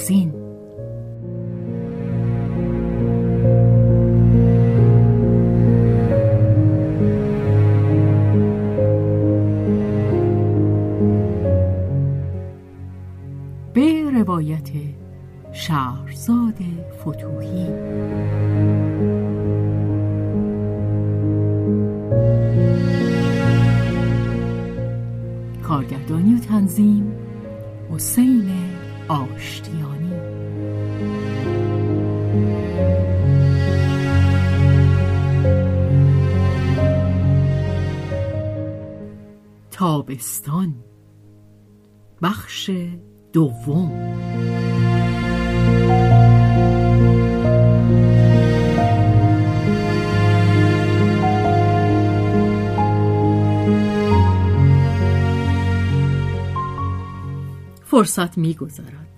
[0.00, 0.32] بهازین
[13.74, 14.68] به روایت
[15.52, 16.54] شهرزاد
[17.00, 17.66] فتوحی.
[25.62, 27.12] کارگردانی و تنظیم
[27.90, 28.69] حسین
[29.10, 30.12] آشتیانی.
[39.70, 40.74] تابستان.
[42.22, 42.70] بخش
[43.32, 44.59] دوم.
[58.00, 59.08] فرصت میگذرد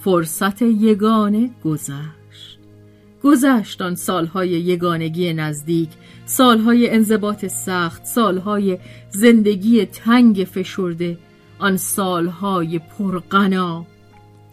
[0.00, 2.58] فرصت یگانه گذشت.
[3.22, 5.88] گذشت آن سالهای یگانگی نزدیک
[6.26, 8.78] سالهای انضباط سخت سالهای
[9.10, 11.18] زندگی تنگ فشرده
[11.58, 13.86] آن سالهای پرغنا.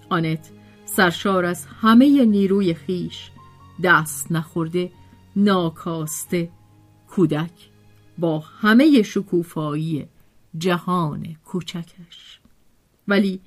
[0.10, 0.50] آنت
[0.86, 3.32] سرشار از همه نیروی خیش
[3.84, 4.92] دست نخورده
[5.36, 6.50] ناکاسته
[7.08, 7.70] کودک
[8.18, 10.08] با همه شکوفایی
[10.58, 12.40] جهان کوچکش.
[13.10, 13.40] ولی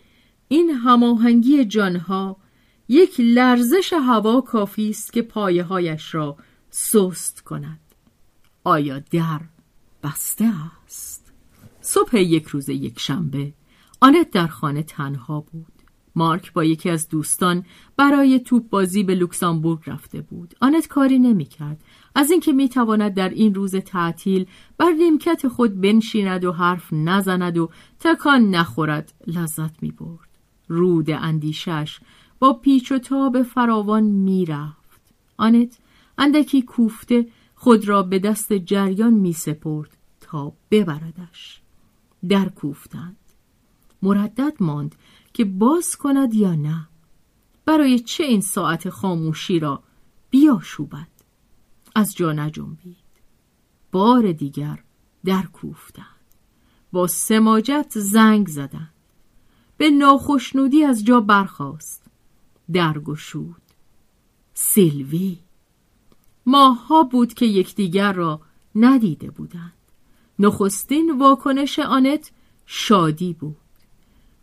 [0.53, 2.37] این هماهنگی جانها
[2.89, 6.37] یک لرزش هوا کافی است که پایه هایش را
[6.71, 7.81] سست کند.
[8.65, 9.41] آیا در
[10.03, 10.53] بسته
[10.87, 11.33] است؟
[11.81, 13.53] صبح یک روز یک شنبه
[14.01, 15.73] آنت در خانه تنها بود.
[16.15, 17.65] مارک با یکی از دوستان
[17.97, 20.55] برای توپ بازی به لوکسامبورگ رفته بود.
[20.61, 21.85] آنت کاری نمی کرد
[22.15, 24.47] از اینکه می تواند در این روز تعطیل
[24.79, 27.71] بر نیمکت خود بنشیند و حرف نزند و
[28.01, 30.32] تکان نخورد لذت می برد
[30.73, 32.01] رود اندیشش
[32.39, 35.01] با پیچ و تاب فراوان می رفت
[35.37, 35.79] آنت
[36.19, 41.63] اندکی کوفته خود را به دست جریان می سپرد تا ببردش.
[42.29, 43.17] در کوفتند.
[44.03, 44.95] مردد ماند
[45.33, 46.89] که باز کند یا نه.
[47.65, 49.83] برای چه این ساعت خاموشی را
[50.31, 51.09] بیاشوبد؟
[51.95, 52.97] از جا نجنبید.
[53.93, 54.83] بار دیگر
[55.25, 56.07] در کوفتند.
[56.93, 58.95] با سماجت زنگ زدند.
[59.83, 62.03] به ناخشنودی از جا برخاست.
[62.73, 63.63] درگشود
[64.55, 65.39] سیلوی.
[66.47, 68.41] ماها بود که یکدیگر را
[68.75, 69.73] ندیده بودند.
[70.39, 72.31] نخستین واکنش آنت
[72.67, 73.57] شادی بود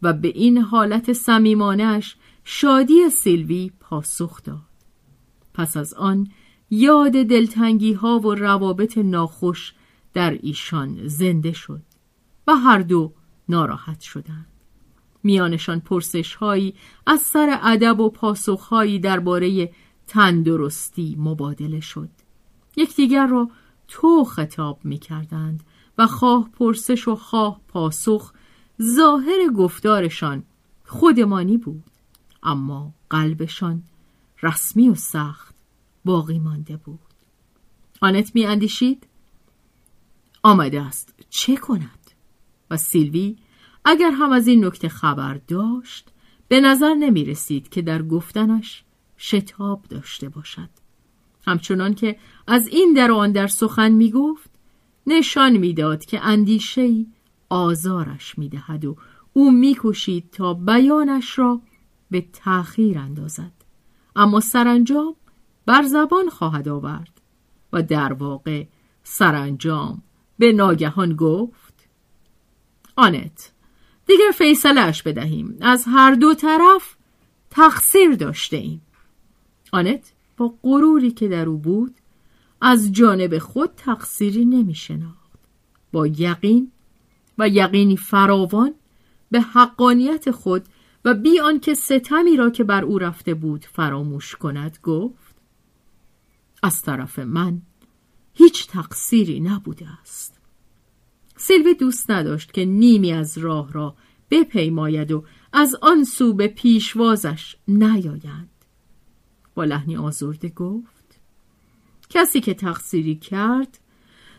[0.01, 4.57] و به این حالت صمیمانهاش شادی سیلوی پاسخ داد.
[5.53, 6.27] پس از آن
[6.69, 9.73] یاد دلتنگی ها و روابط ناخوش
[10.13, 11.81] در ایشان زنده شد
[12.47, 13.13] و هر دو
[13.50, 14.58] ناراحت شدند.
[15.24, 16.75] میانشان پرسش هایی
[17.07, 19.74] از سر ادب و پاسخ هایی درباره
[20.07, 22.09] تندرستی مبادله شد.
[22.78, 23.50] یکدیگر را
[23.88, 25.63] تو خطاب می کردند
[25.97, 28.34] و خواه پرسش و خواه پاسخ
[28.81, 30.44] ظاهر گفتارشان
[30.85, 31.84] خودمانی بود
[32.44, 33.84] اما قلبشان
[34.44, 35.56] رسمی و سخت
[36.06, 37.00] باقی مانده بود.
[38.01, 39.07] آنت می اندیشید
[40.44, 41.13] آمده است.
[41.30, 42.12] چه کند؟
[42.72, 43.38] و سیلوی
[43.89, 46.09] اگر هم از این نکته خبر داشت
[46.47, 48.83] به نظر نمی رسید که در گفتنش
[49.18, 50.69] شتاب داشته باشد.
[51.47, 54.50] همچنان که از این در آن در سخن می گفت
[55.07, 57.07] نشان می‌داد که اندیشهای
[57.50, 58.95] آزارش می‌دهد و
[59.33, 61.62] او میکوشید تا بیانش را
[62.12, 63.53] به تأخیر اندازد.
[64.15, 65.15] اما سرانجام
[65.65, 67.21] بر زبان خواهد آورد
[67.74, 68.65] و در واقع
[69.03, 70.01] سرانجام
[70.38, 71.89] به ناگهان گفت
[72.95, 73.51] آنت
[74.09, 75.57] دیگر فیصلش بدهیم.
[75.61, 76.95] از هر دو طرف
[77.50, 78.81] تقصیر داشته ایم
[79.71, 81.95] آنت با غروری که در او بود
[82.61, 85.39] از جانب خود تقصیری نمی شناخت
[85.91, 86.71] با یقین
[87.38, 88.73] و یقینی فراوان
[89.31, 90.65] به حقانیت خود
[91.05, 95.35] و بی آنکه ستمی را که بر او رفته بود فراموش کند گفت
[96.63, 97.62] از طرف من
[98.33, 100.38] هیچ تقصیری نبوده است.
[101.41, 103.95] سیلوی دوست نداشت که نیمی از راه را
[104.31, 108.50] بپیماید و از آن سو به پیشوازش نیایند.
[109.56, 111.19] با لحنی آزرده گفت
[112.09, 113.80] کسی که تقصیری کرد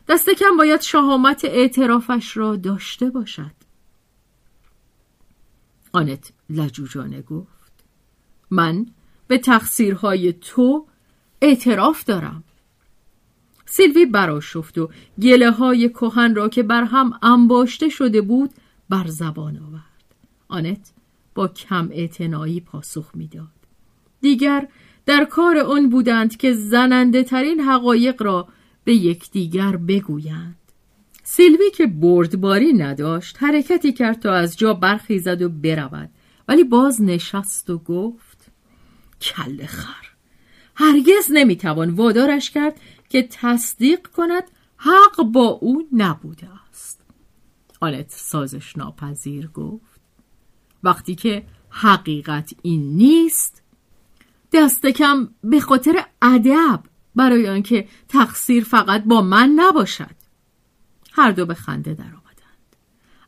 [0.08, 3.54] دست کم باید شهامت اعترافش را داشته باشد.
[5.92, 7.72] آنت لجوجانه گفت
[8.50, 8.86] من
[9.26, 10.86] به تقصیرهای تو
[11.42, 12.44] اعتراف دارم.
[13.72, 14.90] سیلوی براشفت و
[15.22, 18.50] گله های کهن را که بر هم انباشته شده بود
[18.88, 20.14] بر زبان آورد
[20.48, 20.92] آنت
[21.34, 23.48] با کم اعتنایی پاسخ می‌داد.
[24.20, 24.68] دیگر
[25.06, 28.48] در کار آن بودند که زننده ترین حقایق را
[28.84, 30.56] به یکدیگر بگویند.
[31.22, 36.10] سیلوی که بردباری نداشت حرکتی کرد تا از جا برخیزد و برود
[36.48, 38.50] ولی باز نشست و گفت
[39.20, 40.06] کل خر
[40.74, 42.80] هرگز نمی‌توان وادارش کرد
[43.10, 44.44] که تصدیق کند
[44.76, 47.00] حق با او نبوده است.
[47.80, 50.00] آنت سازش ناپذیر گفت
[50.82, 53.62] وقتی که حقیقت این نیست
[54.52, 56.82] دست کم به خاطر ادب
[57.14, 60.16] برای آنکه تقصیر فقط با من نباشد.
[61.12, 62.76] هر دو به خنده درآمدند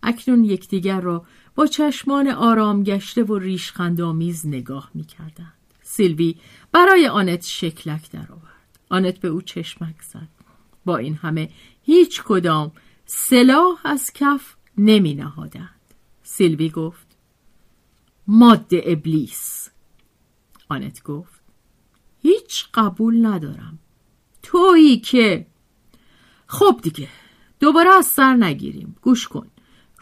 [0.02, 5.52] اکنون یکدیگر را با چشمان آرام گشته و ریشخندآمیز نگاه می‌کردند.
[5.82, 6.34] سیلوی
[6.72, 8.51] برای آنت شکلک درآورد.
[8.92, 10.28] آنت به او چشمک زد.
[10.84, 11.50] با این همه
[11.82, 12.72] هیچ کدام
[13.06, 15.80] سلاح از کف نمی نهادند.
[16.22, 17.06] سیلوی گفت
[18.26, 19.70] ماده ابلیس.
[20.68, 21.40] آنت گفت
[22.22, 23.78] هیچ قبول ندارم.
[24.42, 25.46] تویی که؟
[26.46, 27.08] خب دیگه
[27.60, 28.96] دوباره از سر نگیریم.
[29.02, 29.46] گوش کن.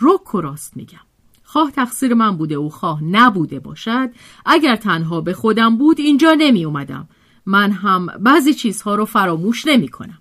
[0.00, 1.06] رک و راست میگم.
[1.44, 4.10] خواه تقصیر من بوده و خواه نبوده باشد.
[4.46, 7.08] اگر تنها به خودم بود اینجا نمی اومدم.
[7.50, 10.18] من هم بعضی چیزها رو فراموش نمی کنم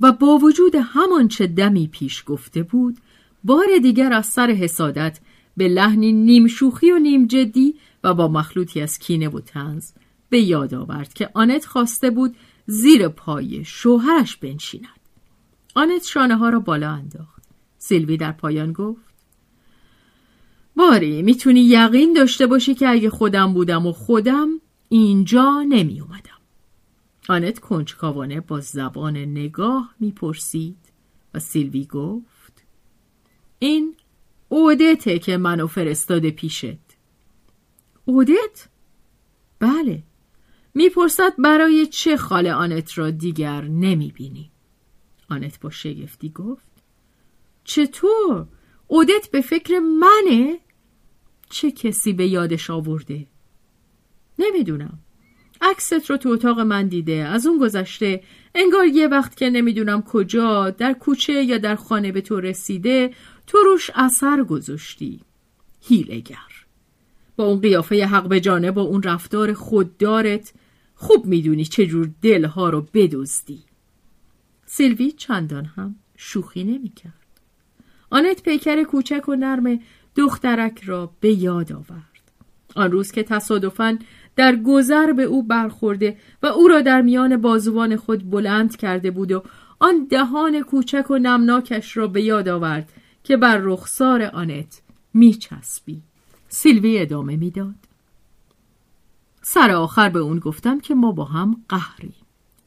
[0.00, 2.96] و با وجود همان چه دمی پیش گفته بود
[3.44, 5.20] بار دیگر از سر حسادت
[5.56, 7.74] به لحنی نیم شوخی و نیم جدی
[8.04, 9.92] و با مخلوطی از کینه و تنز
[10.28, 12.36] به یاد آورد که آنت خواسته بود
[12.66, 15.00] زیر پای شوهرش بنشیند.
[15.74, 17.42] آنت شانه ها را بالا انداخت.
[17.78, 19.14] سیلوی در پایان گفت
[20.76, 24.48] باری می‌تونی یقین داشته باشی که اگه خودم بودم و خودم
[24.88, 26.33] اینجا نمی اومدم.
[27.28, 30.92] آنت کنجکاوانه با زبان نگاه می‌پرسید
[31.34, 32.62] و سیلوی گفت
[33.58, 33.96] این
[34.48, 36.78] اودته که منو فرستاده پیشت
[38.04, 38.68] اودت؟
[39.58, 40.02] بله
[40.74, 44.50] می‌پرسد برای چه خاله آنت را دیگر نمی‌بینی
[45.30, 46.72] آنت با شگفتی گفت
[47.64, 48.46] چطور؟
[48.86, 50.58] اودت به فکر منه؟
[51.50, 53.26] چه کسی به یادش آورده؟
[54.38, 54.98] نمی‌دونم
[55.60, 57.12] عکست رو تو اتاق من دیده.
[57.12, 58.22] از اون گذشته
[58.54, 63.10] انگار یه وقت که نمی‌دونم کجا در کوچه یا در خانه به تو رسیده
[63.46, 65.20] تو روش اثر گذاشتی.
[65.80, 66.36] هیلگر
[67.36, 70.52] با اون قیافه حق به جانه با اون رفتار خوددارت
[70.94, 73.64] خوب می‌دونی چجور دلها رو بدزدی.
[74.66, 77.12] سیلوی چندان هم شوخی نمی‌کرد.
[78.10, 79.80] آنت پیکر کوچک و نرم
[80.16, 82.14] دخترک را به یاد آورد.
[82.74, 83.98] آن روز که تصادفاً
[84.36, 89.32] در گذر به او برخورده و او را در میان بازوان خود بلند کرده بود
[89.32, 89.42] و
[89.78, 92.92] آن دهان کوچک و نمناکش را به یاد آورد
[93.24, 94.82] که بر رخسار آنت
[95.14, 96.02] میچسبی.
[96.48, 97.74] سیلوی ادامه می‌داد.
[99.42, 102.14] سر آخر به اون گفتم که ما با هم قهری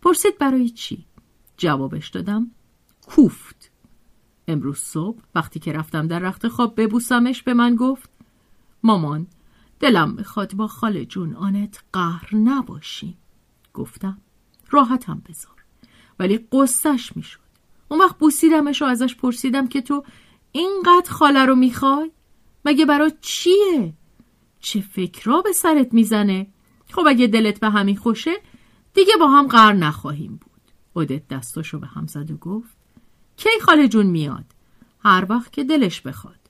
[0.01, 1.05] پرسید برای چی؟
[1.57, 2.51] جوابش دادم
[3.07, 3.71] کوفت.
[4.47, 8.09] امروز صبح وقتی که رفتم در رخت خواب ببوسمش به من گفت
[8.83, 9.27] مامان
[9.79, 13.17] دلم می‌خواد با خاله جون آنت قهر نباشی.
[13.74, 14.17] گفتم
[14.69, 15.63] راحتم بذار.
[16.19, 17.39] ولی قصهش می‌شد.
[17.88, 20.03] اون وقت بوسیدمش و ازش پرسیدم که تو
[20.51, 22.12] اینقدر خاله رو می‌خوای؟
[22.65, 23.93] مگه برا چیه؟
[24.60, 26.48] چه فکرها به سرت می‌زنه؟
[26.91, 28.31] خب اگه دلت به همین خوشه
[28.93, 30.62] دیگه با هم قهر نخواهیم بود.
[30.93, 32.77] اودت دستاشو به هم زد و گفت
[33.38, 34.46] کی خاله جون میاد؟
[35.00, 36.47] هر وقت که دلش بخواد.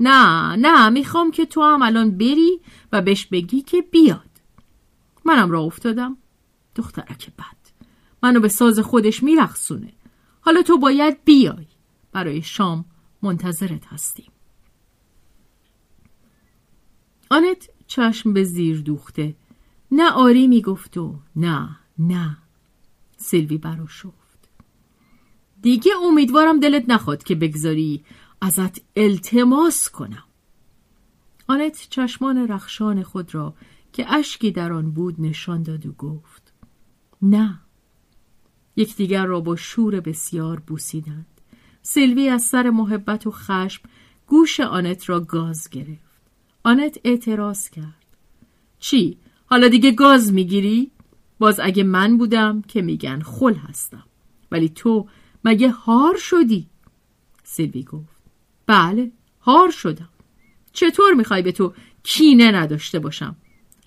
[0.00, 2.60] نه نه می‌خوام که تو هم الان بری
[2.92, 4.30] و بهش بگی که بیاد.
[5.24, 6.16] منم را افتادم.
[6.74, 7.86] دخترک بد.
[8.22, 9.92] منو به ساز خودش میرخصونه
[10.40, 11.66] حالا تو باید بیای.
[12.12, 12.84] برای شام
[13.22, 14.30] منتظرت هستیم.
[17.30, 19.34] آنت چشم به زیر دوخته.
[19.90, 22.38] نه آری می‌گفت و نه نه.
[23.16, 24.48] سیلوی برا شفت.
[25.62, 28.04] دیگه امیدوارم دلت نخواد که بگذاری.
[28.40, 30.24] ازت التماس کنم.
[31.46, 33.54] آنت چشمان رخشان خود را
[33.92, 36.52] که اشکی در آن بود نشان داد و گفت
[37.22, 37.60] نه.
[38.76, 41.26] یکدیگر را با شور بسیار بوسیدند.
[41.82, 43.82] سیلوی از سر محبت و خشم
[44.26, 46.20] گوش آنت را گاز گرفت.
[46.64, 48.06] آنت اعتراض کرد.
[48.78, 50.90] چی؟ حالا دیگه گاز می‌گیری؟
[51.38, 54.04] باز اگه من بودم که میگن خل هستم.
[54.50, 55.08] ولی تو
[55.44, 56.66] مگه هار شدی؟
[57.44, 58.15] سیلوی گفت.
[58.66, 60.08] بله هار شدم.
[60.72, 63.36] چطور می‌خوای به تو کینه نداشته باشم؟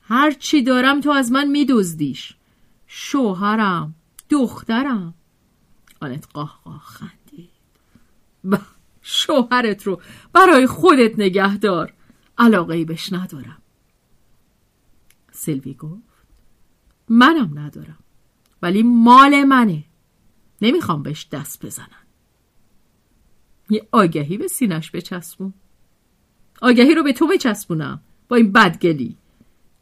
[0.02, 2.36] هر چی دارم تو از من میدزدیش.
[2.88, 3.96] شوهرم
[4.30, 5.14] دخترم.
[6.02, 7.50] آنت قاه قاه خندید.
[8.44, 8.60] با
[9.02, 10.02] شوهرت رو
[10.34, 11.94] برای خودت نگه دار.
[12.38, 13.62] علاقه ای بهش ندارم.
[15.32, 16.04] سلوی گفت
[17.10, 17.98] منم ندارم
[18.62, 19.84] ولی مال منه.
[20.62, 22.09] نمی‌خوام بهش دست بزنن
[23.70, 25.54] یه آگهی به سینش بچسبون.
[26.62, 29.18] آگهی رو به تو بچسبونم با این بدگلی.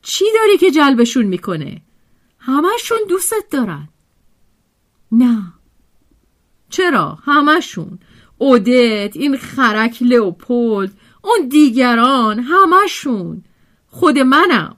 [0.01, 1.82] چی داری که جلبشون می‌کنه؟
[2.39, 3.89] همشون دوستت دارن.
[5.12, 5.53] نه.
[6.70, 8.00] چرا؟ همشون
[8.38, 10.91] اودت این خرک لئوپولد
[11.22, 13.44] اون دیگران همشون
[13.88, 14.77] خود منم.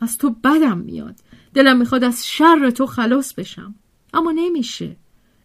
[0.00, 1.16] از تو بدم میاد.
[1.54, 3.74] دلم می‌خواد از شر تو خلاص بشم.
[4.14, 4.96] اما نمیشه.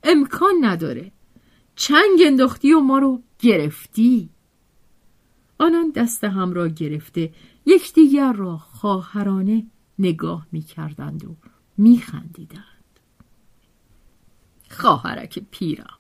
[0.03, 1.11] امکان نداره.
[1.75, 4.29] چنگ انداختی و ما رو گرفتی.
[5.59, 7.33] آنان دست هم را گرفته
[7.65, 9.65] یکدیگر را خواهرانه
[9.99, 11.35] نگاه می‌کردند و
[11.77, 12.63] میخندیدند.
[14.69, 15.97] خواهرک پیرم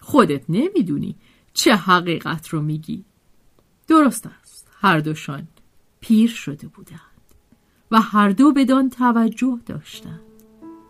[0.00, 1.16] خودت نمی‌دونی
[1.54, 3.04] چه حقیقت رو میگی.
[3.88, 5.48] درست است هر دوشان
[6.00, 7.00] پیر شده بودند
[7.90, 10.20] و هر دو بدان توجه داشتند.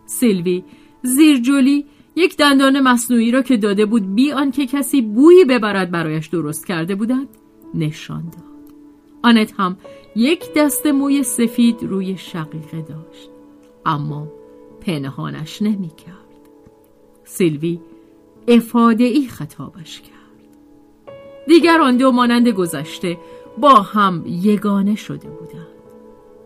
[0.07, 0.65] سیلوی
[1.03, 1.87] زیرجولی
[2.17, 6.95] یک دندان مصنوعی را که داده بود بی آنکه کسی بویی ببرد برایش درست کرده
[6.95, 7.29] بودند
[7.75, 8.45] نشان داد.
[9.23, 9.77] آنت هم
[10.17, 13.31] یک دست موی سفید روی شقیقه داشت
[13.87, 14.29] اما
[14.81, 16.15] پنهانش نمی کرد
[17.25, 17.81] سیلوی
[18.49, 20.15] افاده ای خطابش کرد.
[21.47, 23.19] دیگر آن دو مانند گذشته
[23.59, 25.67] با هم یگانه شده بودند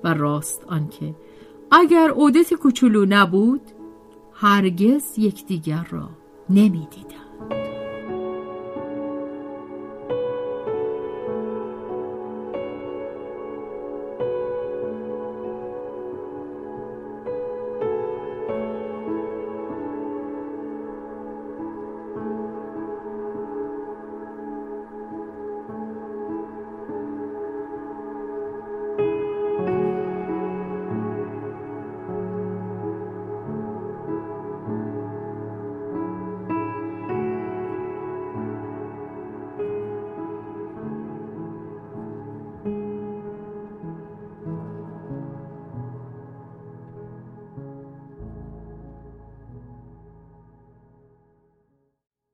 [0.04, 1.14] و راست آنکه
[1.70, 3.60] اگر اودت کوچولو نبود
[4.40, 6.10] هرگز یکدیگر را
[6.50, 7.27] نمی‌دیدند